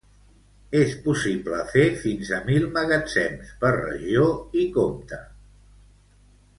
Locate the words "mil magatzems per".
2.49-3.71